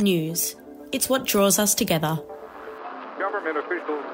[0.00, 0.56] News.
[0.92, 2.18] It's what draws us together.
[3.18, 4.04] Government officials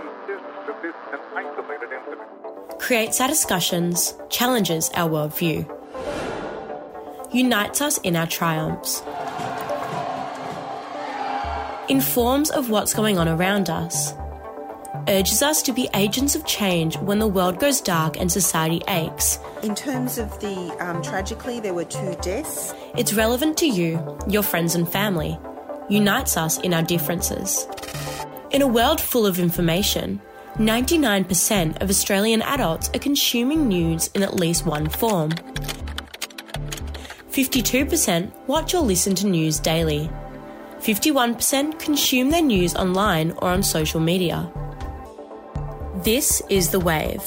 [0.00, 2.80] insist that this is an isolated incident.
[2.80, 5.66] Creates our discussions, challenges our worldview,
[7.32, 9.02] unites us in our triumphs,
[11.88, 14.12] informs of what's going on around us,
[15.08, 19.38] urges us to be agents of change when the world goes dark and society aches.
[19.62, 22.74] In terms of the um, tragically, there were two deaths.
[22.96, 25.38] It's relevant to you, your friends and family,
[25.88, 27.66] unites us in our differences.
[28.50, 30.20] In a world full of information,
[30.56, 35.30] 99% of Australian adults are consuming news in at least one form.
[37.30, 40.08] 52% watch or listen to news daily.
[40.78, 44.50] 51% consume their news online or on social media.
[46.06, 47.20] This is The Wave,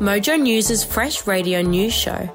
[0.00, 2.34] Mojo News' fresh radio news show,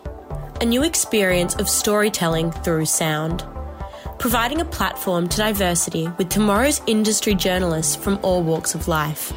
[0.62, 3.44] a new experience of storytelling through sound,
[4.20, 9.34] providing a platform to diversity with tomorrow's industry journalists from all walks of life.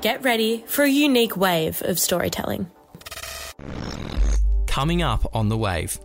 [0.00, 2.70] Get ready for a unique wave of storytelling.
[4.66, 6.00] Coming up on The Wave.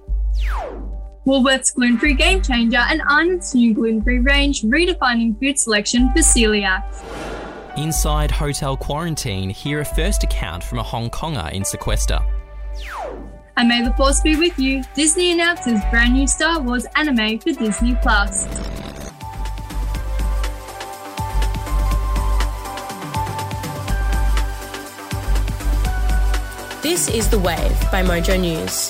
[1.26, 6.20] Woolworths gluten free game changer and Arnott's new gluten free range redefining food selection for
[6.20, 7.31] celiacs.
[7.78, 12.20] Inside hotel quarantine, hear a first account from a Hong Konger in sequester.
[13.56, 14.84] And may the force be with you.
[14.94, 18.46] Disney announces brand new Star Wars anime for Disney Plus.
[26.82, 28.90] This is The Wave by Mojo News.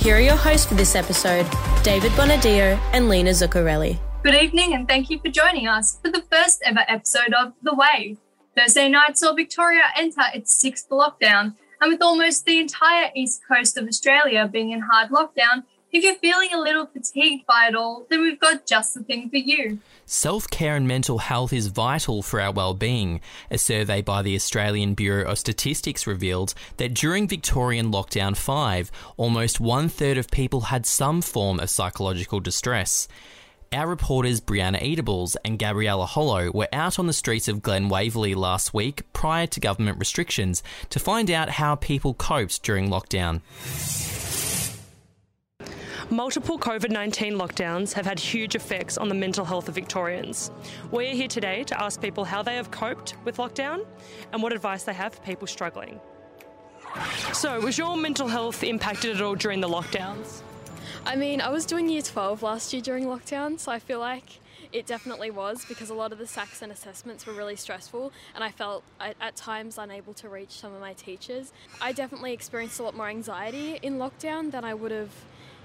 [0.00, 1.46] Here are your hosts for this episode
[1.82, 3.98] David Bonaddio and Lina Zuccarelli.
[4.22, 7.74] Good evening and thank you for joining us for the first ever episode of The
[7.74, 8.18] Wave.
[8.56, 13.76] Thursday night saw Victoria enter its sixth lockdown, and with almost the entire east coast
[13.76, 18.06] of Australia being in hard lockdown, if you're feeling a little fatigued by it all,
[18.10, 19.80] then we've got just the thing for you.
[20.06, 23.20] Self care and mental health is vital for our well-being.
[23.50, 29.58] A survey by the Australian Bureau of Statistics revealed that during Victorian lockdown 5, almost
[29.58, 33.08] one third of people had some form of psychological distress.
[33.72, 38.34] Our reporters Breanna Eatables and Gabriella Hollo were out on the streets of Glen Waverley
[38.34, 43.40] last week prior to government restrictions to find out how people coped during lockdown.
[46.10, 50.50] Multiple COVID 19 lockdowns have had huge effects on the mental health of Victorians.
[50.90, 53.86] We're here today to ask people how they have coped with lockdown
[54.34, 55.98] and what advice they have for people struggling.
[57.32, 60.42] So, was your mental health impacted at all during the lockdowns?
[61.04, 64.38] I mean, I was doing year 12 last year during lockdown, so I feel like
[64.72, 68.44] it definitely was because a lot of the SACs and assessments were really stressful, and
[68.44, 71.52] I felt at, at times unable to reach some of my teachers.
[71.80, 75.10] I definitely experienced a lot more anxiety in lockdown than I would have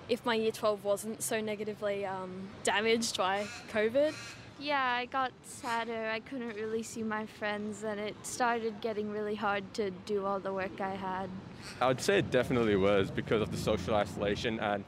[0.09, 4.15] if my year 12 wasn't so negatively um, damaged by COVID.
[4.59, 6.09] Yeah, I got sadder.
[6.11, 10.39] I couldn't really see my friends, and it started getting really hard to do all
[10.39, 11.29] the work I had.
[11.79, 14.83] I would say it definitely was because of the social isolation and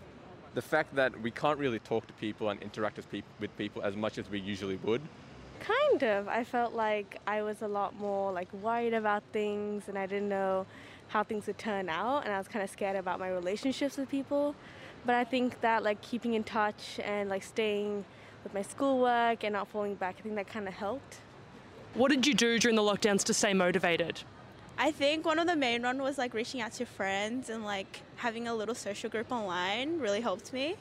[0.56, 3.82] the fact that we can't really talk to people and interact with people, with people
[3.84, 5.02] as much as we usually would.
[5.60, 6.28] Kind of.
[6.28, 10.30] I felt like I was a lot more like worried about things and I didn't
[10.30, 10.66] know
[11.10, 14.10] how things would turn out and I was kind of scared about my relationships with
[14.10, 14.56] people.
[15.06, 18.06] But I think that like keeping in touch and like staying
[18.44, 21.18] with my schoolwork and not falling back, I think that kind of helped.
[21.94, 24.22] What did you do during the lockdowns to stay motivated?
[24.82, 28.00] I think one of the main one was like reaching out to friends and like
[28.16, 30.78] having a little social group online really helped me.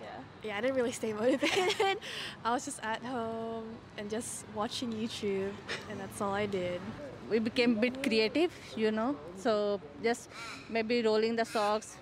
[0.00, 0.08] Yeah.
[0.44, 1.98] Yeah, I didn't really stay motivated.
[2.44, 3.64] I was just at home
[3.98, 5.50] and just watching YouTube
[5.90, 6.80] and that's all I did.
[7.28, 9.16] We became a bit creative, you know.
[9.36, 10.30] So just
[10.70, 11.96] maybe rolling the socks,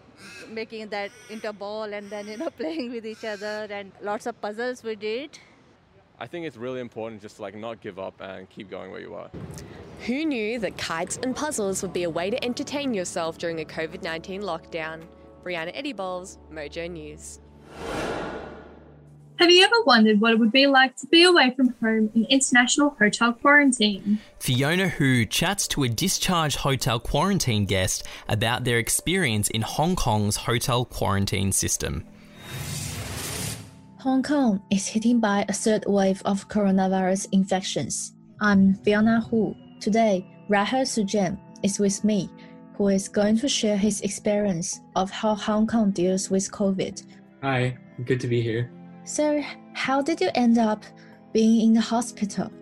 [0.51, 4.27] making that into a ball and then you know playing with each other and lots
[4.27, 5.39] of puzzles we did.
[6.19, 9.01] I think it's really important just to like not give up and keep going where
[9.01, 9.31] you are.
[10.07, 13.67] Who knew that kites and puzzles would be a way to entertain yourself during a
[13.67, 15.03] COVID 19 lockdown?
[15.45, 17.39] Breanna Eddie Bowles, Mojo News.
[19.39, 22.25] Have you ever wondered what it would be like to be away from home in
[22.31, 24.19] international hotel quarantine?
[24.39, 30.37] Fiona Hu chats to a discharged hotel quarantine guest about their experience in Hong Kong's
[30.37, 32.07] hotel quarantine system.
[33.99, 38.15] Hong Kong is hitting by a third wave of coronavirus infections.
[38.41, 39.55] I'm Fiona Hu.
[39.81, 42.29] Today, Rahul Sujan is with me,
[42.77, 47.03] who is going to share his experience of how Hong Kong deals with COVID.
[47.43, 48.71] Hi, good to be here.
[49.05, 49.43] So,
[49.73, 50.85] how did you end up
[51.33, 52.53] being in the hospital?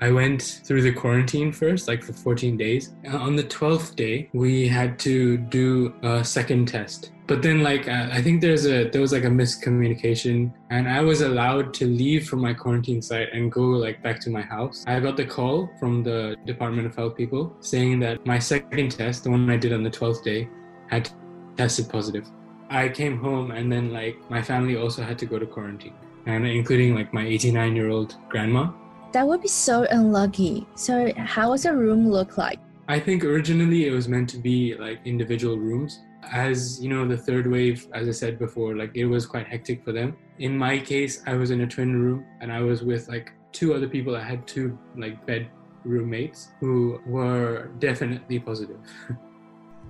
[0.00, 2.94] I went through the quarantine first, like for 14 days.
[3.04, 7.10] On the 12th day, we had to do a second test.
[7.30, 11.00] But then, like, uh, I think there's a there was like a miscommunication, and I
[11.00, 14.82] was allowed to leave from my quarantine site and go like back to my house.
[14.88, 19.22] I got the call from the Department of Health people saying that my second test,
[19.22, 20.48] the one I did on the twelfth day,
[20.88, 21.08] had
[21.56, 22.26] tested positive.
[22.68, 25.94] I came home, and then like my family also had to go to quarantine,
[26.26, 28.72] and including like my 89 year old grandma.
[29.12, 30.66] That would be so unlucky.
[30.74, 32.58] So, how was a room look like?
[32.88, 36.00] I think originally it was meant to be like individual rooms.
[36.32, 39.84] As you know, the third wave, as I said before, like it was quite hectic
[39.84, 40.16] for them.
[40.38, 43.74] In my case, I was in a twin room and I was with like two
[43.74, 44.16] other people.
[44.16, 45.48] I had two like bed
[45.84, 48.80] roommates who were definitely positive.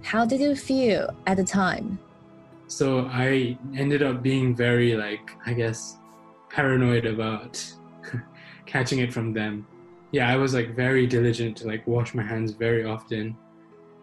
[0.02, 1.98] How did you feel at the time?
[2.68, 5.98] So I ended up being very like, I guess,
[6.48, 7.62] paranoid about
[8.66, 9.66] catching it from them
[10.12, 13.36] yeah, I was like very diligent to like wash my hands very often.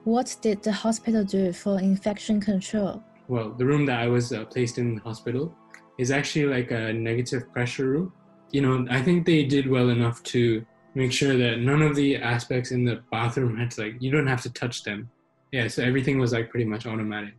[0.07, 3.03] What did the hospital do for infection control?
[3.27, 5.53] Well, the room that I was uh, placed in the hospital
[5.97, 8.13] is actually like a negative pressure room.
[8.53, 10.65] You know, I think they did well enough to
[10.95, 14.27] make sure that none of the aspects in the bathroom had to like you don't
[14.27, 15.09] have to touch them.
[15.51, 17.33] Yeah, so everything was like pretty much automatic.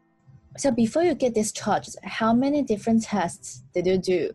[0.58, 4.30] So before you get discharged, how many different tests did you do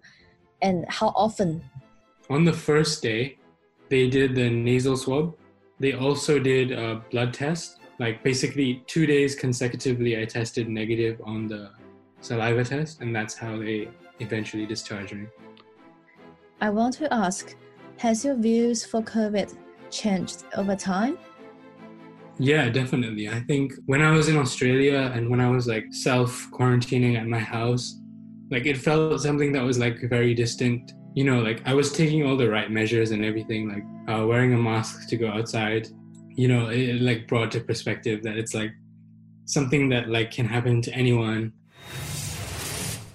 [0.59, 1.61] and how often?
[2.31, 3.37] On the first day,
[3.89, 5.35] they did the nasal swab.
[5.79, 7.77] They also did a blood test.
[7.99, 11.71] Like basically, two days consecutively, I tested negative on the
[12.21, 15.27] saliva test, and that's how they eventually discharged me.
[16.61, 17.55] I want to ask
[17.97, 19.55] Has your views for COVID
[19.91, 21.17] changed over time?
[22.39, 23.29] Yeah, definitely.
[23.29, 27.27] I think when I was in Australia and when I was like self quarantining at
[27.27, 27.99] my house,
[28.49, 32.25] like it felt something that was like very distant you know, like I was taking
[32.25, 35.87] all the right measures and everything, like uh, wearing a mask to go outside.
[36.35, 38.71] You know, it, it like brought to perspective that it's like
[39.45, 41.53] something that like can happen to anyone.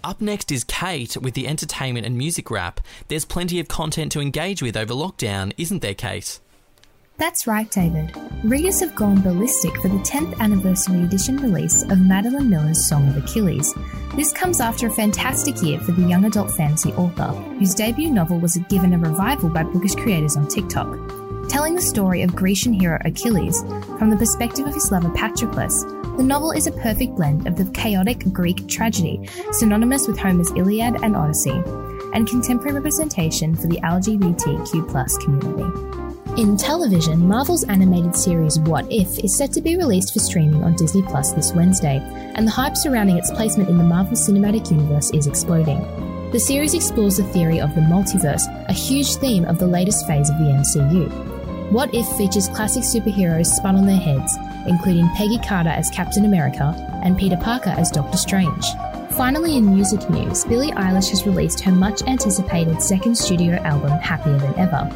[0.05, 2.81] Up next is Cait with the entertainment and music wrap.
[3.09, 6.41] There's plenty of content to engage with over lockdown, isn't there, Cait?
[7.19, 8.15] That's right, David.
[8.45, 13.17] Readers have gone ballistic for the 10th anniversary edition release of Madeline Miller's Song of
[13.17, 13.75] Achilles.
[14.15, 18.39] This comes after a fantastic year for the young adult fantasy author, whose debut novel
[18.39, 21.18] was given a revival by bookish creators on TikTok.
[21.49, 23.63] Telling the story of Grecian hero Achilles
[23.99, 25.83] from the perspective of his lover Patroclus,
[26.19, 31.03] the novel is a perfect blend of the chaotic Greek tragedy, synonymous with Homer's Iliad
[31.03, 31.63] and Odyssey,
[32.13, 36.43] and contemporary representation for the LGBTQ community.
[36.43, 40.77] In television, Marvel's animated series What If is set to be released for streaming on
[40.77, 41.99] Disney Plus this Wednesday,
[42.35, 45.81] and the hype surrounding its placement in the Marvel Cinematic Universe is exploding.
[46.31, 50.29] The series explores the theory of the multiverse, a huge theme of the latest phase
[50.29, 51.38] of the MCU.
[51.71, 56.75] What If features classic superheroes spun on their heads, including Peggy Carter as Captain America
[57.05, 58.65] and Peter Parker as Doctor Strange.
[59.11, 64.39] Finally, in music news, Billie Eilish has released her much anticipated second studio album, Happier
[64.39, 64.89] Than Ever.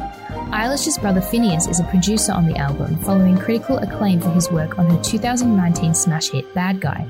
[0.51, 4.79] Eilish's brother Finneas is a producer on the album, following critical acclaim for his work
[4.79, 7.05] on her 2019 smash hit Bad Guy.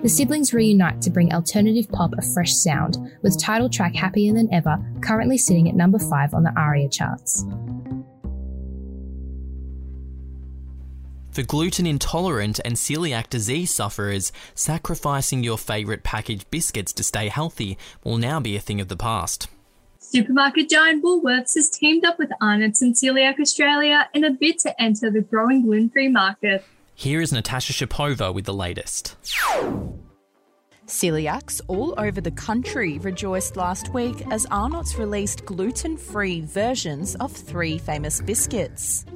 [0.00, 4.52] The siblings reunite to bring alternative pop a fresh sound, with title track Happier Than
[4.54, 7.44] Ever currently sitting at number 5 on the ARIA charts.
[11.32, 17.78] For gluten intolerant and celiac disease sufferers, sacrificing your favourite packaged biscuits to stay healthy
[18.04, 19.48] will now be a thing of the past.
[19.98, 24.78] Supermarket giant Woolworths has teamed up with Arnott's and Celiac Australia in a bid to
[24.78, 26.66] enter the growing gluten free market.
[26.94, 29.16] Here is Natasha Schapova with the latest.
[30.86, 37.32] Celiacs all over the country rejoiced last week as Arnott's released gluten free versions of
[37.32, 39.06] three famous biscuits.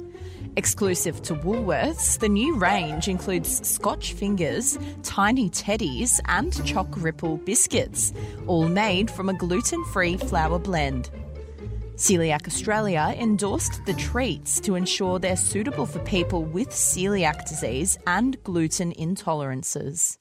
[0.57, 8.11] Exclusive to Woolworths, the new range includes Scotch Fingers, Tiny Teddies, and Choc Ripple biscuits,
[8.47, 11.11] all made from a gluten free flour blend.
[11.95, 18.43] Celiac Australia endorsed the treats to ensure they're suitable for people with celiac disease and
[18.43, 20.17] gluten intolerances.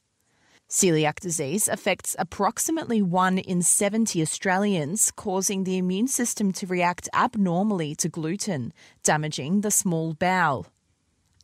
[0.69, 7.95] Celiac disease affects approximately 1 in 70 Australians, causing the immune system to react abnormally
[7.95, 8.73] to gluten,
[9.05, 10.67] damaging the small bowel.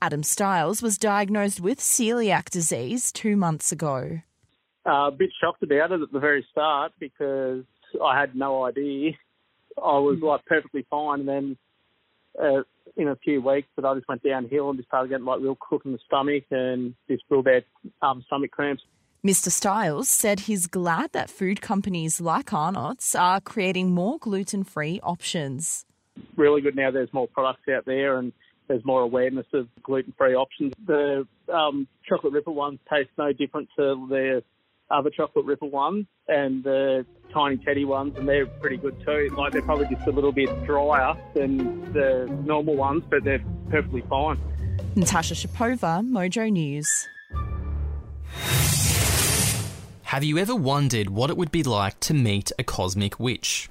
[0.01, 4.21] Adam Stiles was diagnosed with celiac disease two months ago.
[4.85, 7.63] Uh, a bit shocked about it at the very start because
[8.05, 9.13] I had no idea.
[9.79, 11.57] I was like perfectly fine, and then
[12.43, 12.63] uh,
[12.97, 15.55] in a few weeks, but I just went downhill and just started getting like real
[15.55, 17.65] crook in the stomach and this real bad
[18.03, 18.83] um, stomach cramps.
[19.25, 19.53] Mr.
[19.53, 25.87] Stiles said he's glad that food companies like Arnott's are creating more gluten free options.
[26.35, 28.33] Really good now there's more products out there and
[28.67, 30.73] there's more awareness of gluten free options.
[30.89, 31.25] The
[31.55, 34.43] um, chocolate ripple ones taste no different to the
[34.91, 39.33] other chocolate ripple ones and the tiny teddy ones, and they're pretty good too.
[39.39, 44.03] Like they're probably just a little bit drier than the normal ones, but they're perfectly
[44.11, 44.41] fine.
[44.97, 47.07] Natasha Schapova, Mojo News.
[50.13, 53.71] Have you ever wondered what it would be like to meet a cosmic witch?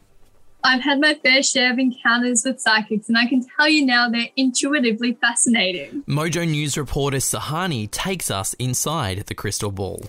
[0.64, 4.10] I've had my fair share of encounters with psychics, and I can tell you now
[4.10, 6.02] they're intuitively fascinating.
[6.08, 10.04] Mojo News reporter Sohani takes us inside the crystal ball.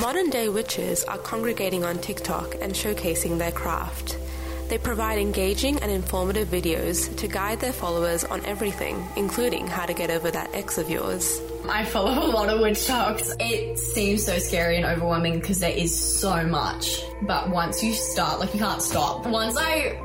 [0.00, 4.16] Modern day witches are congregating on TikTok and showcasing their craft.
[4.68, 9.94] They provide engaging and informative videos to guide their followers on everything, including how to
[9.94, 11.40] get over that ex of yours.
[11.68, 13.36] I follow a lot of WitchToks.
[13.40, 17.02] It seems so scary and overwhelming because there is so much.
[17.22, 19.26] But once you start, like you can't stop.
[19.26, 19.98] Once I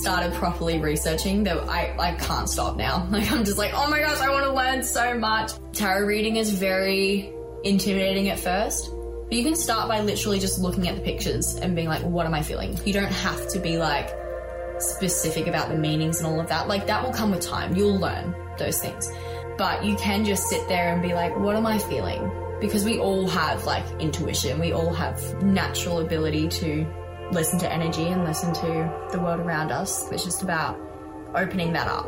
[0.00, 3.06] started properly researching, that I, I can't stop now.
[3.18, 5.52] Like I'm just like, oh my gosh, I want to learn so much.
[5.72, 7.32] Tarot reading is very
[7.64, 8.90] intimidating at first.
[9.28, 12.24] But you can start by literally just looking at the pictures and being like, what
[12.24, 12.78] am I feeling?
[12.86, 14.10] You don't have to be like
[14.78, 16.66] specific about the meanings and all of that.
[16.66, 17.76] Like that will come with time.
[17.76, 19.10] You'll learn those things.
[19.58, 22.30] But you can just sit there and be like, what am I feeling?
[22.58, 24.58] Because we all have like intuition.
[24.60, 26.86] We all have natural ability to
[27.30, 30.10] listen to energy and listen to the world around us.
[30.10, 30.80] It's just about
[31.34, 32.06] opening that up.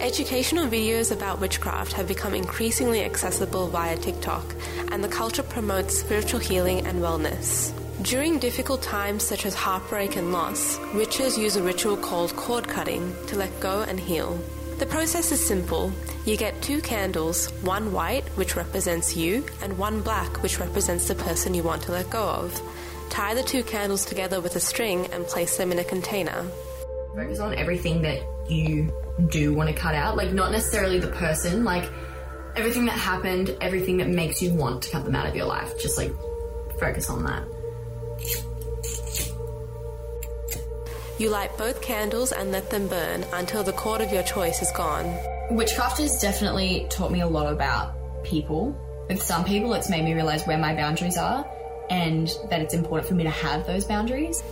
[0.00, 4.44] Educational videos about witchcraft have become increasingly accessible via TikTok,
[4.90, 7.72] and the culture promotes spiritual healing and wellness.
[8.02, 13.14] During difficult times such as heartbreak and loss, witches use a ritual called cord cutting
[13.26, 14.38] to let go and heal.
[14.78, 15.92] The process is simple.
[16.24, 21.14] You get two candles, one white, which represents you, and one black, which represents the
[21.14, 22.58] person you want to let go of.
[23.10, 26.46] Tie the two candles together with a string and place them in a container.
[27.14, 28.92] Focus on everything that you
[29.28, 30.16] do want to cut out.
[30.16, 31.90] Like, not necessarily the person, like
[32.56, 35.80] everything that happened, everything that makes you want to cut them out of your life.
[35.80, 36.12] Just like
[36.78, 37.44] focus on that.
[41.18, 44.70] You light both candles and let them burn until the cord of your choice is
[44.72, 45.14] gone.
[45.50, 48.74] Witchcraft has definitely taught me a lot about people.
[49.08, 51.46] With some people, it's made me realize where my boundaries are
[51.90, 54.42] and that it's important for me to have those boundaries.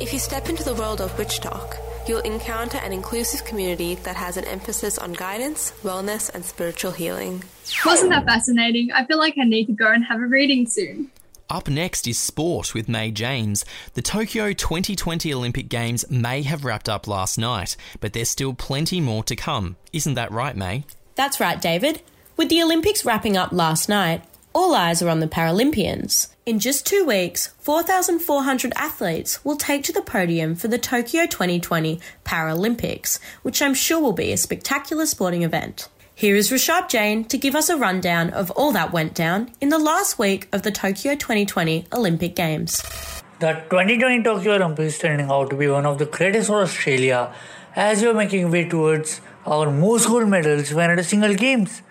[0.00, 1.76] If you step into the world of WitchTok,
[2.08, 7.44] you'll encounter an inclusive community that has an emphasis on guidance, wellness, and spiritual healing.
[7.84, 8.92] Wasn't that fascinating?
[8.92, 11.10] I feel like I need to go and have a reading soon.
[11.50, 13.64] Up next is sport with Mae James.
[13.92, 19.00] The Tokyo 2020 Olympic Games may have wrapped up last night, but there's still plenty
[19.00, 19.76] more to come.
[19.92, 20.84] Isn't that right, Mae?
[21.14, 22.00] That's right, David.
[22.38, 26.28] With the Olympics wrapping up last night, all eyes are on the Paralympians.
[26.44, 32.00] In just two weeks, 4,400 athletes will take to the podium for the Tokyo 2020
[32.24, 35.88] Paralympics, which I'm sure will be a spectacular sporting event.
[36.14, 39.70] Here is Rishabh Jain to give us a rundown of all that went down in
[39.70, 42.82] the last week of the Tokyo 2020 Olympic Games.
[43.40, 47.34] The 2020 Tokyo Olympics turning out to be one of the greatest for Australia
[47.74, 51.82] as we are making way towards our most gold medals when at a single games.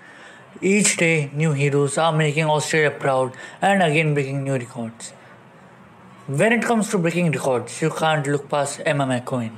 [0.63, 5.09] Each day, new heroes are making Australia proud and again breaking new records.
[6.27, 9.53] When it comes to breaking records, you can't look past Emma McKeon.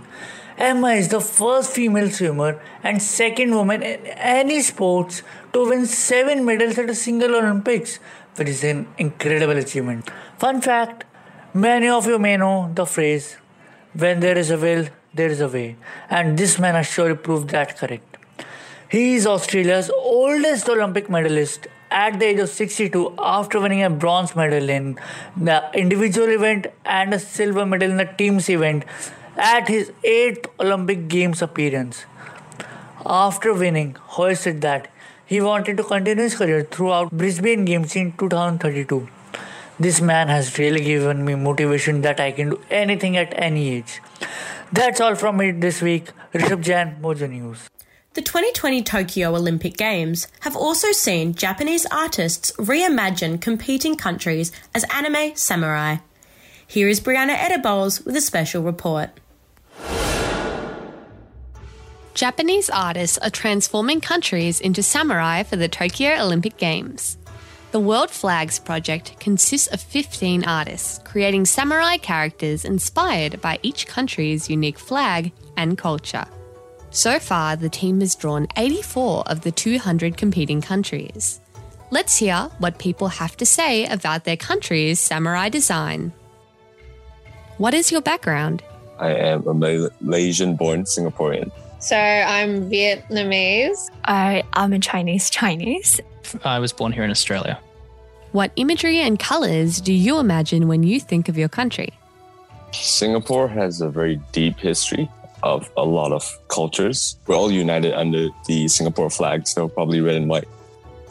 [0.58, 6.46] Emma is the first female swimmer and second woman in any sports to win seven
[6.46, 8.00] medals at a single Olympics,
[8.38, 10.10] which is an incredible achievement.
[10.38, 11.04] Fun fact
[11.54, 13.36] many of you may know the phrase,
[13.94, 15.76] when there is a will, there is a way,
[16.10, 18.13] and this man has surely proved that correct.
[18.94, 24.36] He is Australia's oldest Olympic medalist at the age of 62 after winning a bronze
[24.36, 25.00] medal in
[25.36, 28.86] the individual event and a silver medal in the team's event
[29.36, 32.06] at his 8th Olympic Games appearance.
[33.04, 34.92] After winning, Hoy said that
[35.26, 39.10] he wanted to continue his career throughout Brisbane Games in 2032.
[39.80, 44.04] This man has really given me motivation that I can do anything at any age.
[44.72, 46.12] That's all from me this week.
[46.32, 47.72] Rishabh Jain, Mojo News.
[48.14, 55.36] The 2020 Tokyo Olympic Games have also seen Japanese artists reimagine competing countries as anime
[55.36, 55.98] samurai.
[56.68, 59.20] Here is Breanna Edibles with a special report.
[62.14, 67.18] Japanese artists are transforming countries into samurai for the Tokyo Olympic Games.
[67.72, 74.52] The World Flags project consists of 15 artists creating samurai characters inspired by each country's
[74.52, 76.28] unique flag and culture.
[76.94, 81.42] So far, the team has drawn 84 of the 200 competing countries.
[81.90, 86.14] Let's hear what people have to say about their country's samurai design.
[87.58, 88.62] What is your background?
[89.00, 91.52] I am a Malaysian born Singaporean.
[91.80, 93.90] So I'm Vietnamese.
[94.06, 96.00] I am a Chinese Chinese.
[96.46, 97.60] I was born here in Australia.
[98.34, 101.90] What imagery and colours do you imagine when you think of your country?
[102.72, 105.10] Singapore has a very deep history
[105.44, 107.18] of a lot of cultures.
[107.28, 110.48] We're all united under the Singapore flag, so probably red and white.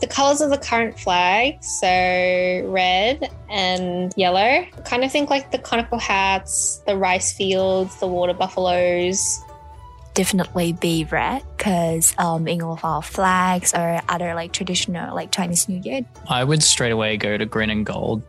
[0.00, 4.66] The colors of the current flag, so red and yellow.
[4.84, 9.38] Kind of think like the conical hats, the rice fields, the water buffaloes.
[10.14, 15.30] Definitely be red because um, in all of our flags or other like traditional like
[15.30, 16.04] Chinese New Year.
[16.28, 18.22] I would straight away go to green and gold.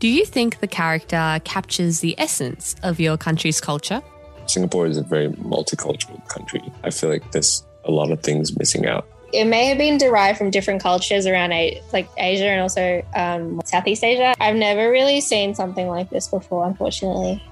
[0.00, 4.02] Do you think the character captures the essence of your country's culture?
[4.50, 6.62] Singapore is a very multicultural country.
[6.82, 9.06] I feel like there's a lot of things missing out.
[9.32, 11.50] It may have been derived from different cultures around
[11.92, 14.34] like Asia and also um, Southeast Asia.
[14.40, 17.42] I've never really seen something like this before, unfortunately.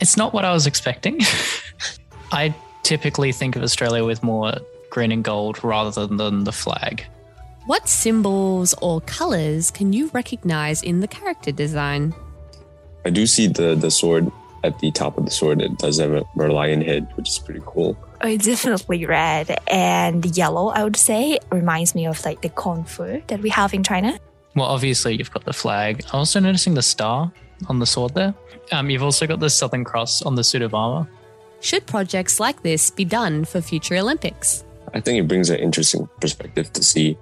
[0.00, 1.20] It's not what I was expecting.
[2.32, 4.52] I typically think of Australia with more
[4.90, 7.06] green and gold rather than, than the flag.
[7.66, 12.14] What symbols or colours can you recognise in the character design?
[13.04, 14.30] I do see the, the sword
[14.64, 15.60] at the top of the sword.
[15.60, 17.96] It does have a Merlion head, which is pretty cool.
[18.20, 21.38] Oh, it's definitely red and yellow, I would say.
[21.50, 24.18] Reminds me of like the Kung Fu that we have in China.
[24.54, 26.04] Well, obviously, you've got the flag.
[26.12, 27.32] I'm also noticing the star
[27.68, 28.34] on the sword there.
[28.70, 31.08] Um, you've also got the Southern Cross on the suit of armour.
[31.60, 34.64] Should projects like this be done for future Olympics?
[34.94, 37.16] I think it brings an interesting perspective to see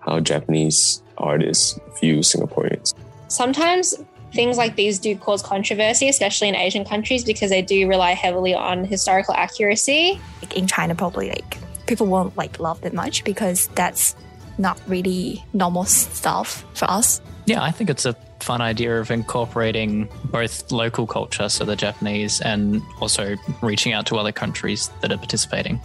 [0.00, 2.94] how Japanese artists view Singaporeans.
[3.28, 3.94] Sometimes
[4.32, 8.54] things like these do cause controversy, especially in Asian countries, because they do rely heavily
[8.54, 10.20] on historical accuracy.
[10.42, 14.14] Like in China, probably like people won't like love that much because that's
[14.58, 17.20] not really normal stuff for us.
[17.46, 22.40] Yeah, I think it's a fun idea of incorporating both local culture, so the Japanese,
[22.40, 25.80] and also reaching out to other countries that are participating.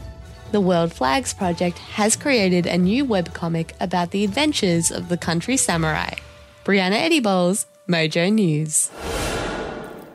[0.51, 5.57] The World Flags Project has created a new webcomic about the adventures of the country
[5.57, 6.13] samurai.
[6.63, 8.89] Breanna Eddie Bowles, Mojo News.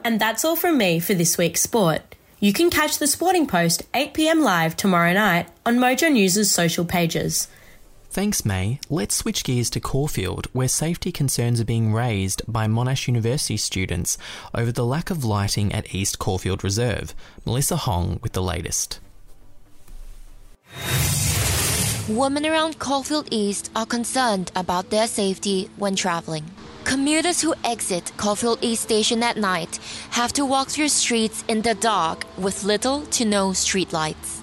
[0.03, 2.17] And that's all from me for this week's sport.
[2.41, 7.47] You can catch the Sporting Post 8pm live tomorrow night on Mojo News' social pages.
[8.09, 8.81] Thanks, Mae.
[8.89, 14.19] Let's switch gears to Caulfield, where safety concerns are being raised by Monash University students
[14.53, 17.15] over the lack of lighting at East Caulfield Reserve.
[17.47, 18.99] Melissa Hong with the latest.
[22.09, 26.47] Women around Caulfield East are concerned about their safety when traveling.
[26.91, 29.79] Commuters who exit Caulfield East Station at night
[30.11, 34.41] have to walk through streets in the dark with little to no streetlights.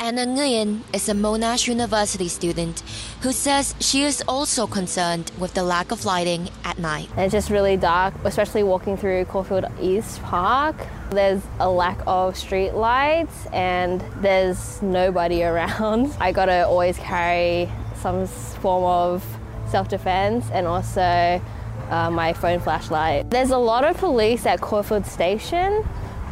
[0.00, 2.80] Anna Nguyen is a Monash University student
[3.20, 7.10] who says she is also concerned with the lack of lighting at night.
[7.18, 10.76] It's just really dark, especially walking through Caulfield East Park.
[11.10, 16.16] There's a lack of street lights and there's nobody around.
[16.18, 19.22] I gotta always carry some form of
[19.70, 21.42] self-defense and also
[21.90, 23.30] uh, my phone flashlight.
[23.30, 25.84] There's a lot of police at Caulfield Station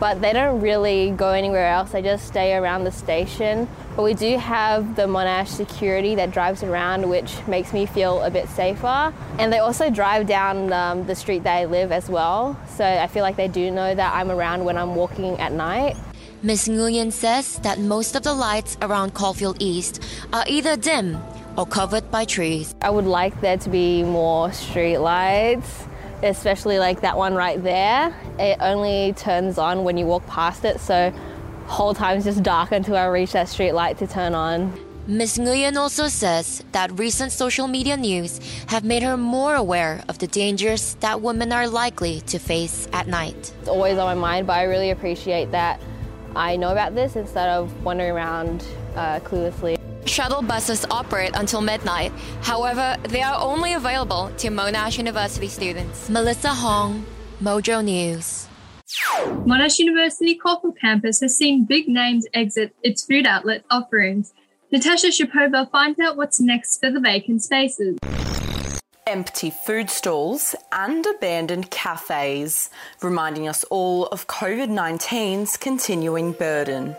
[0.03, 1.93] but they don't really go anywhere else.
[1.93, 3.69] They just stay around the station.
[3.95, 8.29] But we do have the Monash security that drives around, which makes me feel a
[8.29, 9.15] bit safer.
[9.39, 12.59] And they also drive down um, the street that I live as well.
[12.67, 15.97] So I feel like they do know that I'm around when I'm walking at night.
[16.43, 16.67] Ms.
[16.67, 21.23] Nguyen says that most of the lights around Caulfield East are either dim
[21.57, 22.75] or covered by trees.
[22.83, 25.87] I would like there to be more street lights
[26.23, 28.15] especially like that one right there.
[28.39, 31.13] It only turns on when you walk past it, so
[31.67, 34.79] whole time is just dark until I reach that street light to turn on.
[35.09, 35.39] Ms.
[35.39, 38.39] Nguyen also says that recent social media news
[38.69, 43.09] have made her more aware of the dangers that women are likely to face at
[43.09, 43.53] night.
[43.59, 45.81] It's always on my mind, but I really appreciate that
[46.37, 49.82] I know about this instead of wandering around uh, cluelessly.
[50.13, 52.13] Shuttle buses operate until midnight.
[52.43, 56.11] However, they are only available to Monash University students.
[56.11, 57.07] Melissa Hong,
[57.41, 58.47] Mojo News.
[59.47, 64.35] Monash University Caulfield campus has seen big names exit its food outlet offerings.
[64.71, 67.97] Natasha Schapova finds out what's next for the vacant spaces.
[69.07, 72.69] Empty food stalls and abandoned cafes,
[73.01, 76.97] reminding us all of COVID 19's continuing burden.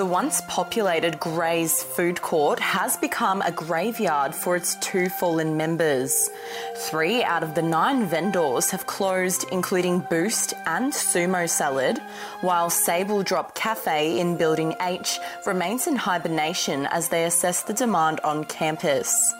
[0.00, 6.30] The once populated Gray's food court has become a graveyard for its two fallen members.
[6.74, 11.98] Three out of the nine vendors have closed, including Boost and Sumo Salad,
[12.40, 18.20] while Sable Drop Cafe in Building H remains in hibernation as they assess the demand
[18.20, 19.34] on campus.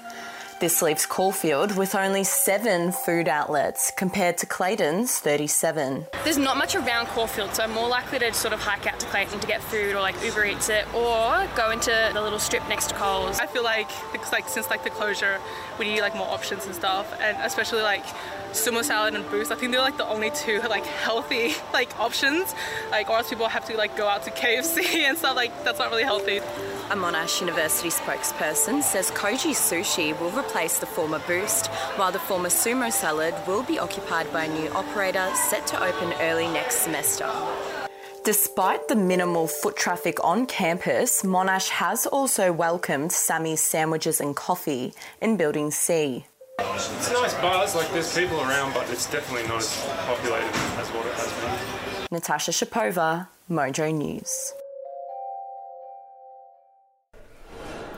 [0.61, 6.07] This leaves Caulfield with only seven food outlets compared to Clayton's 37.
[6.23, 9.07] There's not much around Caulfield, so I'm more likely to sort of hike out to
[9.07, 12.68] Clayton to get food or like Uber Eats it or go into the little strip
[12.68, 13.40] next to Coles.
[13.40, 15.38] I feel like because like since like the closure,
[15.79, 18.05] we need like more options and stuff, and especially like
[18.53, 19.51] sumo salad and boost.
[19.51, 22.55] I think they're like the only two like healthy like options.
[22.90, 25.37] Like or else people have to like go out to KFC and stuff.
[25.37, 26.42] Like that's not really healthy.
[26.90, 32.49] A Monash University spokesperson says Koji Sushi will replace the former Boost, while the former
[32.49, 37.31] Sumo Salad will be occupied by a new operator set to open early next semester.
[38.25, 44.93] Despite the minimal foot traffic on campus, Monash has also welcomed Sammy's Sandwiches and Coffee
[45.21, 46.27] in Building C.
[46.59, 50.89] It's a nice buzz, like there's people around, but it's definitely not as populated as
[50.89, 52.09] what it has been.
[52.11, 54.53] Natasha Schapova, Mojo News.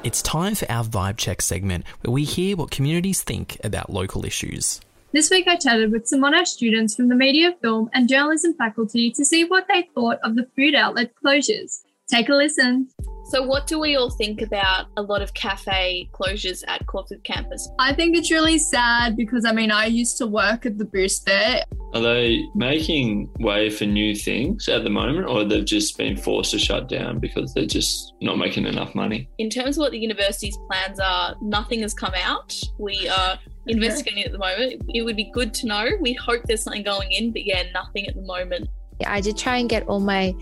[0.04, 4.24] It's time for our Vibe Check segment where we hear what communities think about local
[4.24, 4.80] issues.
[5.12, 9.12] This week I chatted with some Monash students from the Media, Film and Journalism faculty
[9.12, 11.82] to see what they thought of the food outlet closures.
[12.08, 12.88] Take a listen.
[13.26, 17.70] So, what do we all think about a lot of cafe closures at Caulfield campus?
[17.78, 21.26] I think it's really sad because I mean, I used to work at the Boost
[21.26, 21.62] there.
[21.94, 26.52] Are they making way for new things at the moment, or they've just been forced
[26.52, 29.28] to shut down because they're just not making enough money?
[29.38, 32.58] In terms of what the university's plans are, nothing has come out.
[32.78, 34.82] We are investigating at the moment.
[34.88, 35.90] It would be good to know.
[36.00, 38.68] We hope there's something going in, but yeah, nothing at the moment.
[39.06, 40.34] I did try and get all my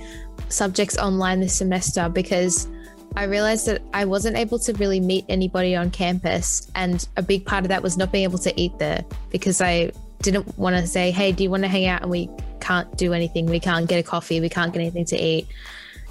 [0.49, 2.69] subjects online this semester because
[3.17, 6.71] I realized that I wasn't able to really meet anybody on campus.
[6.75, 9.91] And a big part of that was not being able to eat there because I
[10.23, 12.03] didn't want to say, hey, do you want to hang out?
[12.03, 12.31] And we
[12.61, 13.47] can't do anything.
[13.47, 14.41] We can't get a coffee.
[14.41, 15.47] We can't get anything to eat.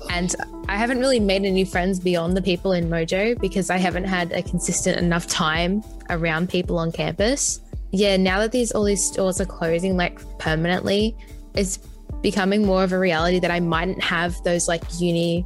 [0.09, 0.35] And
[0.67, 4.31] I haven't really made any friends beyond the people in Mojo because I haven't had
[4.31, 7.59] a consistent enough time around people on campus.
[7.91, 11.15] Yeah, now that these all these stores are closing like permanently,
[11.55, 11.77] it's
[12.21, 15.45] becoming more of a reality that I mightn't have those like uni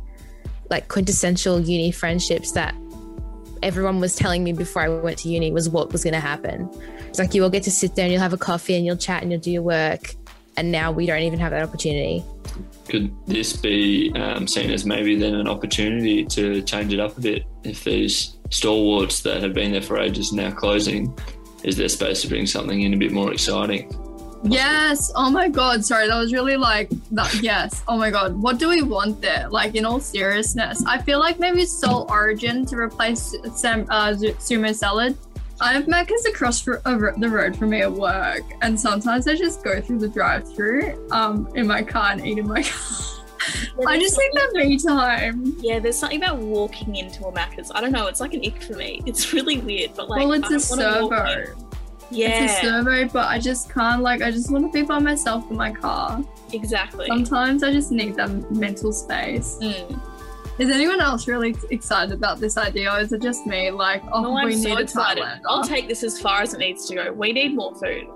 [0.70, 2.76] like quintessential uni friendships that
[3.64, 6.70] everyone was telling me before I went to uni was what was going to happen.
[7.08, 8.98] It's like you all get to sit there and you'll have a coffee and you'll
[8.98, 10.16] chat and you'll do your work.
[10.58, 12.24] And now we don't even have that opportunity.
[12.88, 17.22] Could this be um, seen as maybe then an opportunity to change it up a
[17.22, 17.46] bit?
[17.64, 21.18] If these stalwarts that have been there for ages now closing,
[21.64, 23.90] is there space to bring something in a bit more exciting?
[24.44, 25.12] Yes.
[25.16, 25.84] Oh my God.
[25.86, 26.08] Sorry.
[26.08, 27.34] That was really like that.
[27.42, 27.84] Yes.
[27.88, 28.36] Oh my God.
[28.36, 29.48] What do we want there?
[29.50, 34.74] Like, in all seriousness, I feel like maybe Soul Origin to replace Sam, uh, Sumo
[34.76, 35.18] Salad.
[35.62, 39.80] I have Macca's across the road from me at work, and sometimes I just go
[39.80, 43.24] through the drive-through um, in my car and eat in my car.
[43.88, 45.56] I just think that me time.
[45.60, 47.72] Yeah, there's something about walking into a Macca's.
[47.74, 48.08] I don't know.
[48.08, 49.02] It's like an ick for me.
[49.06, 51.46] It's really weird, but like, well, it's I a don't wanna walk in.
[51.46, 51.63] servo.
[52.14, 52.46] Yeah.
[52.46, 54.02] It's a servo, but I just can't.
[54.02, 56.24] Like, I just want to be by myself in my car.
[56.52, 57.08] Exactly.
[57.08, 59.58] Sometimes I just need that mental space.
[59.62, 60.00] Mm.
[60.60, 63.72] Is anyone else really excited about this idea, or is it just me?
[63.72, 65.24] Like, oh, No, we I'm need so a excited.
[65.24, 65.42] Thailander.
[65.50, 67.12] I'll take this as far as it needs to go.
[67.12, 68.08] We need more food.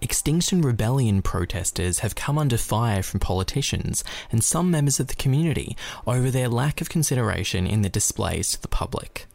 [0.00, 4.02] Extinction Rebellion protesters have come under fire from politicians
[4.32, 5.76] and some members of the community
[6.06, 9.27] over their lack of consideration in the displays to the public.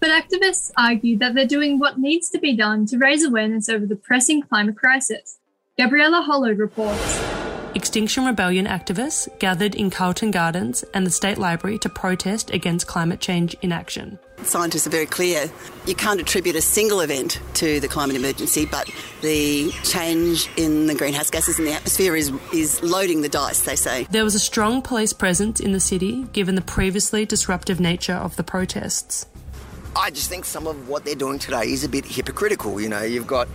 [0.00, 3.84] But activists argue that they're doing what needs to be done to raise awareness over
[3.84, 5.38] the pressing climate crisis.
[5.78, 7.20] Gabriella Hollo reports.
[7.74, 13.20] Extinction Rebellion activists gathered in Carlton Gardens and the State Library to protest against climate
[13.20, 14.18] change inaction.
[14.42, 15.50] Scientists are very clear.
[15.86, 20.94] You can't attribute a single event to the climate emergency, but the change in the
[20.94, 24.04] greenhouse gases in the atmosphere is, is loading the dice, they say.
[24.10, 28.34] There was a strong police presence in the city given the previously disruptive nature of
[28.36, 29.26] the protests.
[29.96, 32.80] I just think some of what they're doing today is a bit hypocritical.
[32.80, 33.48] You know, you've got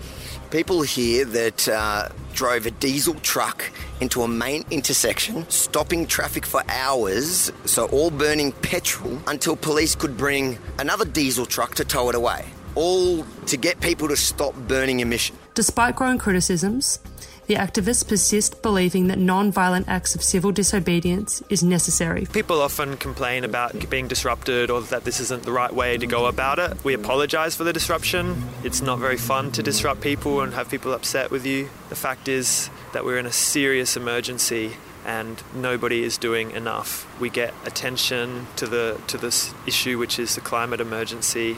[0.52, 3.72] people here that uh, drove a diesel truck
[4.02, 10.18] into a main intersection, stopping traffic for hours, so all burning petrol until police could
[10.18, 12.46] bring another diesel truck to tow it away.
[12.76, 15.38] All to get people to stop burning emission.
[15.54, 17.00] Despite growing criticisms,
[17.48, 22.26] the activists persist believing that non violent acts of civil disobedience is necessary.
[22.26, 26.26] People often complain about being disrupted or that this isn't the right way to go
[26.26, 26.84] about it.
[26.84, 28.44] We apologise for the disruption.
[28.64, 31.70] It's not very fun to disrupt people and have people upset with you.
[31.90, 34.74] The fact is that we're in a serious emergency
[35.06, 37.08] and nobody is doing enough.
[37.20, 41.58] We get attention to the to this issue which is the climate emergency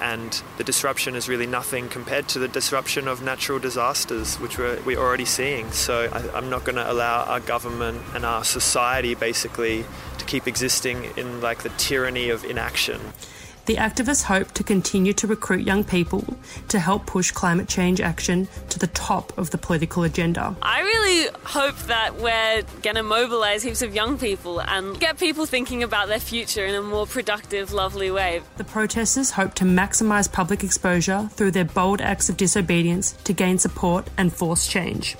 [0.00, 4.80] and the disruption is really nothing compared to the disruption of natural disasters, which we're,
[4.82, 5.70] we're already seeing.
[5.72, 9.84] So I, I'm not going to allow our government and our society basically
[10.18, 13.00] to keep existing in like the tyranny of inaction.
[13.66, 16.22] The activists hope to continue to recruit young people
[16.68, 20.54] to help push climate change action to the top of the political agenda.
[20.60, 25.46] I really hope that we're going to mobilise heaps of young people and get people
[25.46, 28.42] thinking about their future in a more productive, lovely way.
[28.58, 33.58] The protesters hope to maximise public exposure through their bold acts of disobedience to gain
[33.58, 35.16] support and force change.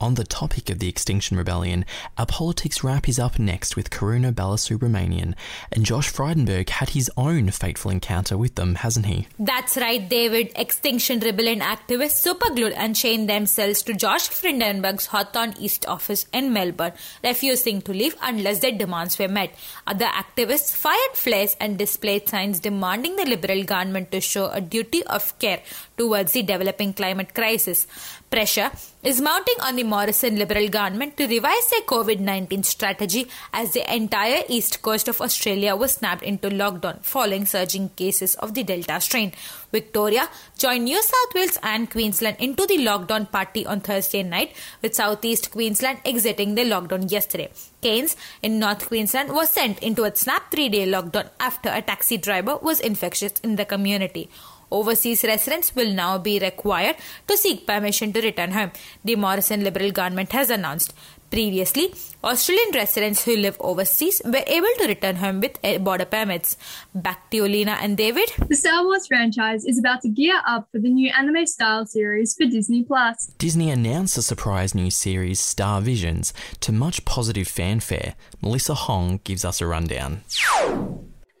[0.00, 1.84] On the topic of the Extinction Rebellion,
[2.16, 5.34] our politics wrap is up next with Karuna Balasubramanian,
[5.72, 9.26] and Josh Frydenberg had his own fateful encounter with them, hasn't he?
[9.40, 10.52] That's right, David.
[10.54, 16.92] Extinction Rebellion activists superglued and chained themselves to Josh Frydenberg's Hawthorn East office in Melbourne,
[17.24, 19.52] refusing to leave unless their demands were met.
[19.84, 25.02] Other activists fired flares and displayed signs demanding the Liberal government to show a duty
[25.06, 25.60] of care
[25.96, 27.88] towards the developing climate crisis.
[28.30, 28.70] Pressure
[29.02, 33.94] is mounting on the Morrison Liberal government to revise their COVID 19 strategy as the
[33.94, 39.00] entire east coast of Australia was snapped into lockdown following surging cases of the Delta
[39.00, 39.32] strain.
[39.72, 44.94] Victoria joined New South Wales and Queensland into the lockdown party on Thursday night, with
[44.94, 47.50] southeast Queensland exiting the lockdown yesterday.
[47.80, 52.18] Cairns in North Queensland was sent into a snap three day lockdown after a taxi
[52.18, 54.28] driver was infectious in the community.
[54.70, 58.72] Overseas residents will now be required to seek permission to return home,
[59.04, 60.94] the Morrison Liberal government has announced.
[61.30, 61.92] Previously,
[62.24, 66.56] Australian residents who live overseas were able to return home with eh, border permits.
[66.94, 68.32] Back to you, Lina and David.
[68.48, 72.34] The Star Wars franchise is about to gear up for the new anime style series
[72.34, 73.26] for Disney Plus.
[73.36, 78.14] Disney announced a surprise new series, Star Visions, to much positive fanfare.
[78.40, 80.22] Melissa Hong gives us a rundown.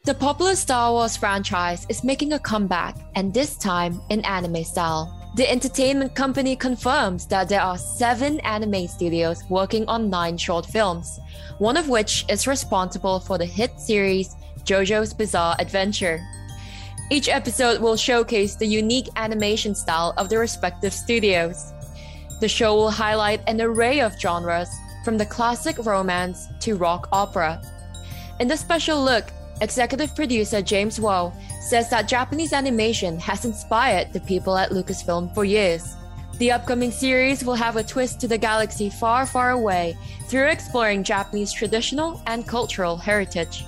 [0.08, 5.14] The popular Star Wars franchise is making a comeback, and this time in anime style.
[5.36, 11.20] The entertainment company confirms that there are seven anime studios working on nine short films,
[11.58, 16.26] one of which is responsible for the hit series JoJo's Bizarre Adventure.
[17.10, 21.74] Each episode will showcase the unique animation style of the respective studios.
[22.40, 24.70] The show will highlight an array of genres,
[25.04, 27.60] from the classic romance to rock opera.
[28.40, 34.20] In the special look, executive producer James Waugh says that Japanese animation has inspired the
[34.20, 35.96] people at Lucasfilm for years.
[36.38, 39.96] The upcoming series will have a twist to the galaxy far, far away
[40.28, 43.64] through exploring Japanese traditional and cultural heritage.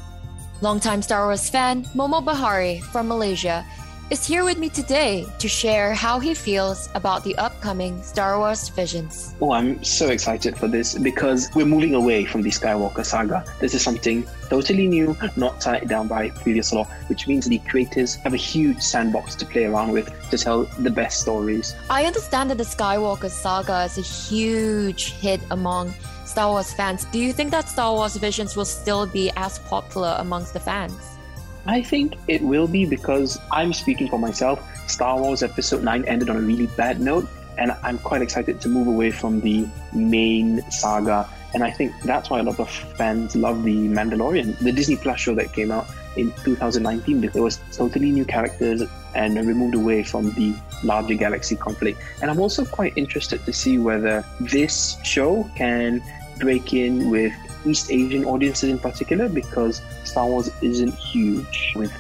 [0.61, 3.67] Longtime Star Wars fan Momo Bahari from Malaysia
[4.11, 8.69] is here with me today to share how he feels about the upcoming Star Wars
[8.69, 9.37] Visions.
[9.41, 13.45] Oh, I'm so excited for this because we're moving away from the Skywalker saga.
[13.61, 18.17] This is something totally new, not tied down by previous lore, which means the creators
[18.17, 21.77] have a huge sandbox to play around with to tell the best stories.
[21.89, 25.95] I understand that the Skywalker saga is a huge hit among
[26.25, 27.05] Star Wars fans.
[27.07, 31.20] Do you think that Star Wars Visions will still be as popular amongst the fans?
[31.67, 34.61] I think it will be because I'm speaking for myself.
[34.89, 38.69] Star Wars Episode 9 ended on a really bad note, and I'm quite excited to
[38.69, 41.29] move away from the main saga.
[41.53, 45.21] And I think that's why a lot of fans love The Mandalorian, the Disney Plus
[45.21, 48.83] show that came out in 2019, because it was totally new characters
[49.15, 52.01] and removed away from the larger galaxy conflict.
[52.23, 56.03] And I'm also quite interested to see whether this show can
[56.39, 57.33] break in with
[57.65, 61.93] East Asian audiences in particular because Star Wars isn't huge with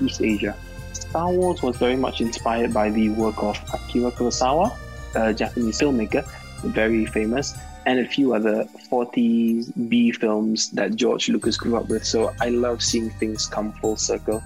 [0.00, 0.54] East Asia.
[0.92, 4.76] Star Wars was very much inspired by the work of Akira Kurosawa,
[5.14, 6.26] a Japanese filmmaker,
[6.62, 7.54] very famous,
[7.86, 12.04] and a few other 40s B films that George Lucas grew up with.
[12.04, 14.42] So I love seeing things come full circle.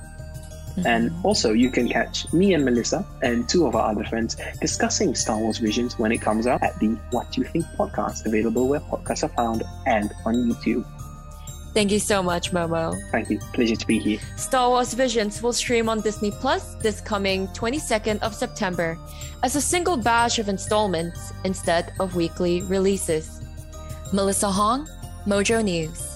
[0.73, 0.87] Mm-hmm.
[0.87, 5.15] And also, you can catch me and Melissa and two of our other friends discussing
[5.15, 8.81] Star Wars Visions when it comes out at the What You Think podcast, available where
[8.81, 10.87] podcasts are found and on YouTube.
[11.75, 13.01] Thank you so much, Momo.
[13.11, 13.39] Thank you.
[13.55, 14.19] Pleasure to be here.
[14.37, 18.99] Star Wars Visions will stream on Disney Plus this coming 22nd of September
[19.43, 23.41] as a single batch of installments instead of weekly releases.
[24.13, 24.87] Melissa Hong,
[25.27, 26.12] Mojo News.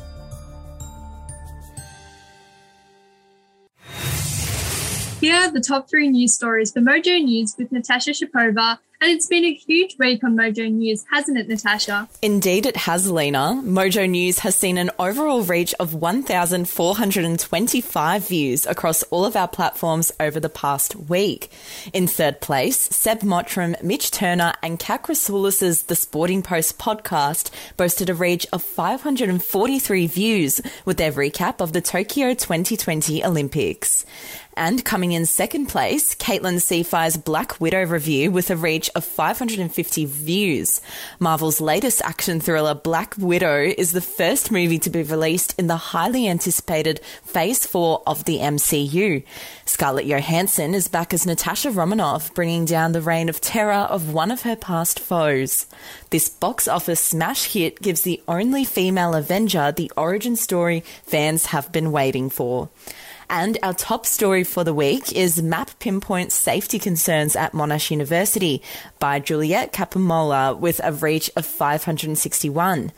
[5.20, 9.26] Here are the top three news stories for Mojo News with Natasha Schapova And it's
[9.26, 12.08] been a huge week on Mojo News, hasn't it, Natasha?
[12.20, 13.62] Indeed, it has, Lina.
[13.64, 20.12] Mojo News has seen an overall reach of 1,425 views across all of our platforms
[20.20, 21.50] over the past week.
[21.92, 28.08] In third place, Seb Mottram, Mitch Turner, and Kat Chrysoulis's The Sporting Post podcast boasted
[28.10, 34.04] a reach of 543 views with their recap of the Tokyo 2020 Olympics.
[34.58, 40.06] And coming in second place, Caitlin Cefai's Black Widow review with a reach of 550
[40.06, 40.80] views.
[41.18, 45.76] Marvel's latest action thriller, Black Widow, is the first movie to be released in the
[45.76, 49.22] highly anticipated Phase 4 of the MCU.
[49.66, 54.30] Scarlett Johansson is back as Natasha Romanoff, bringing down the reign of terror of one
[54.30, 55.66] of her past foes.
[56.08, 61.70] This box office smash hit gives the only female Avenger the origin story fans have
[61.72, 62.70] been waiting for.
[63.28, 68.62] And our top story for the week is Map Pinpoints Safety Concerns at Monash University
[69.00, 72.92] by Juliet Capamola with a reach of 561.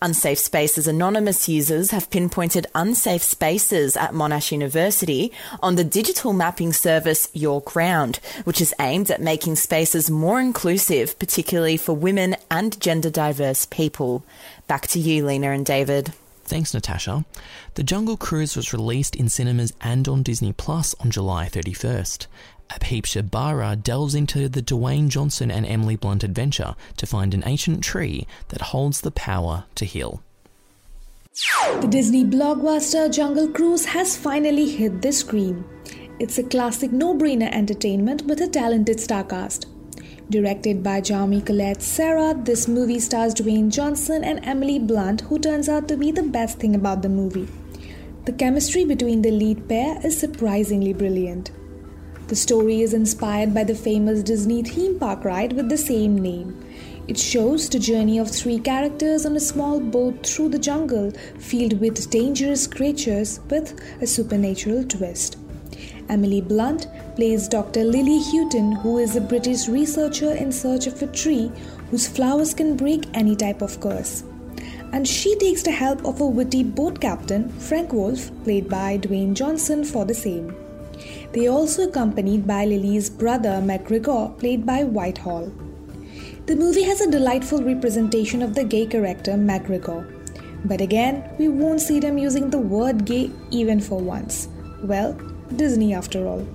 [0.00, 6.72] Unsafe Spaces Anonymous users have pinpointed unsafe spaces at Monash University on the digital mapping
[6.72, 12.80] service Your Ground, which is aimed at making spaces more inclusive, particularly for women and
[12.80, 14.24] gender diverse people.
[14.68, 16.12] Back to you, Lina and David.
[16.48, 17.26] Thanks, Natasha.
[17.74, 22.26] The Jungle Cruise was released in cinemas and on Disney Plus on July 31st.
[22.70, 27.84] Apheepsha Bara delves into the Dwayne Johnson and Emily Blunt adventure to find an ancient
[27.84, 30.22] tree that holds the power to heal.
[31.80, 35.64] The Disney blockbuster Jungle Cruise has finally hit the screen.
[36.18, 39.66] It's a classic no brainer entertainment with a talented star cast.
[40.30, 45.88] Directed by Jamie Collet-Serra, this movie stars Dwayne Johnson and Emily Blunt, who turns out
[45.88, 47.48] to be the best thing about the movie.
[48.26, 51.50] The chemistry between the lead pair is surprisingly brilliant.
[52.26, 56.62] The story is inspired by the famous Disney theme park ride with the same name.
[57.06, 61.80] It shows the journey of three characters on a small boat through the jungle filled
[61.80, 65.38] with dangerous creatures with a supernatural twist.
[66.08, 67.84] Emily Blunt plays Dr.
[67.84, 71.50] Lily Houghton, who is a British researcher in search of a tree
[71.90, 74.24] whose flowers can break any type of curse.
[74.92, 79.34] And she takes the help of a witty boat captain, Frank Wolff, played by Dwayne
[79.34, 80.54] Johnson, for the same.
[81.32, 85.52] They are also accompanied by Lily's brother, MacGregor, played by Whitehall.
[86.46, 90.06] The movie has a delightful representation of the gay character MacGregor.
[90.64, 94.48] But again, we won't see them using the word gay even for once.
[94.82, 95.16] Well,
[95.56, 96.46] Disney after all.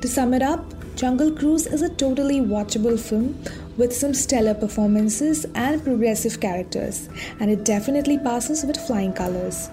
[0.00, 0.64] To sum it up,
[0.96, 3.40] Jungle Cruise is a totally watchable film
[3.76, 9.70] with some stellar performances and progressive characters, and it definitely passes with flying colors.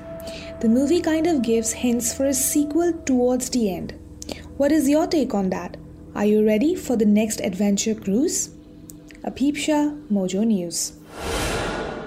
[0.61, 3.93] The movie kind of gives hints for a sequel towards the end.
[4.57, 5.77] What is your take on that?
[6.15, 8.49] Are you ready for the next adventure cruise?
[9.23, 10.93] Apheepsha, Mojo News.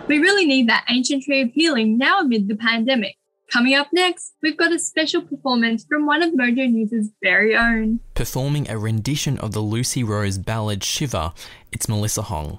[0.06, 3.16] We really need that ancient tree healing now amid the pandemic.
[3.52, 8.00] Coming up next, we've got a special performance from one of Mojo News' very own.
[8.14, 11.32] Performing a rendition of the Lucy Rose ballad Shiver,
[11.72, 12.58] it's Melissa Hong.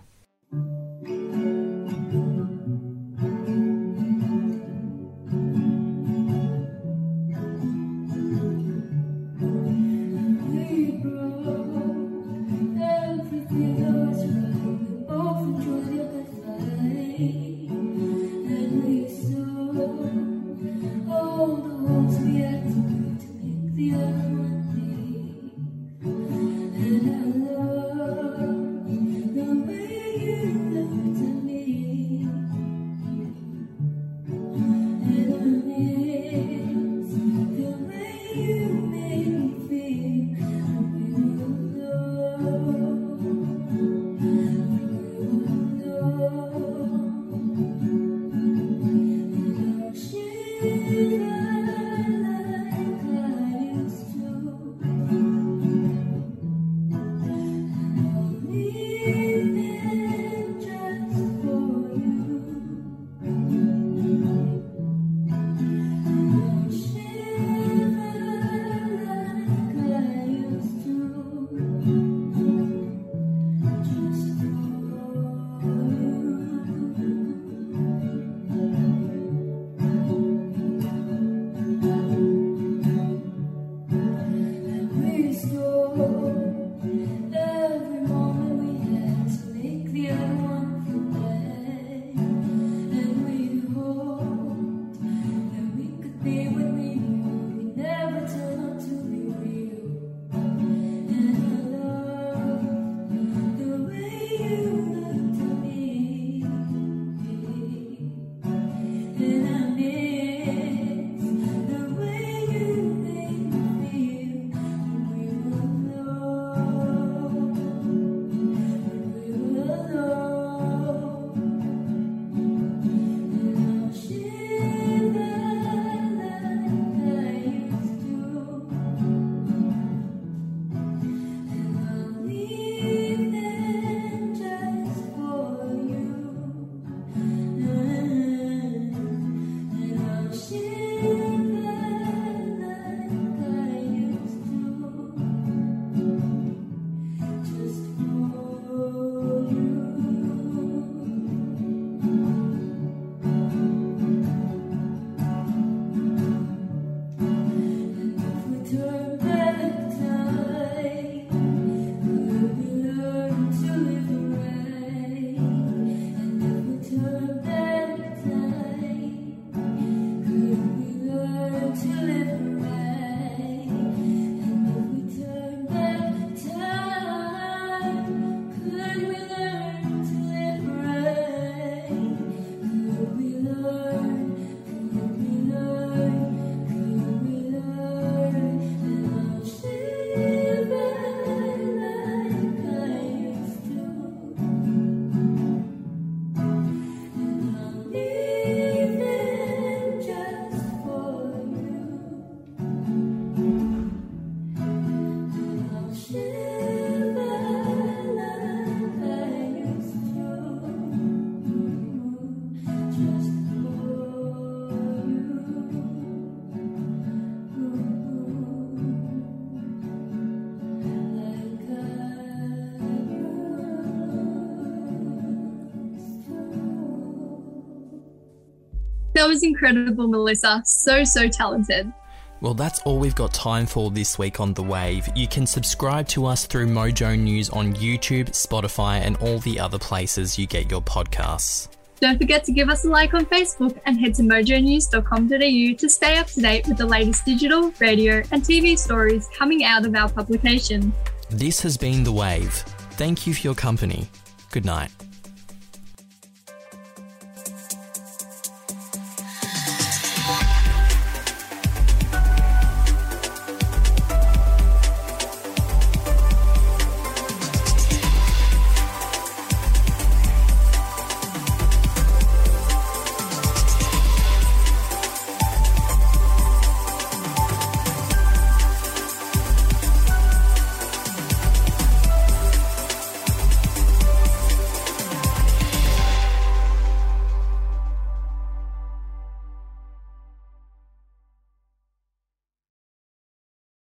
[229.20, 230.62] That was incredible, Melissa.
[230.66, 231.92] So, so talented.
[232.40, 235.10] Well, that's all we've got time for this week on The Wave.
[235.14, 239.78] You can subscribe to us through Mojo News on YouTube, Spotify, and all the other
[239.78, 241.68] places you get your podcasts.
[242.00, 246.18] Don't forget to give us a like on Facebook and head to mojonews.com.au to stay
[246.18, 250.08] up to date with the latest digital, radio, and TV stories coming out of our
[250.08, 250.94] publication.
[251.30, 252.54] This has been The Wave.
[252.92, 254.08] Thank you for your company.
[254.52, 254.92] Good night.